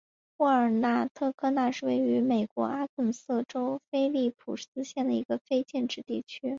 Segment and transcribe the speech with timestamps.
[0.37, 6.41] 沃尔纳特科纳是位于美国阿肯色州菲利普斯县的一个非建制地区。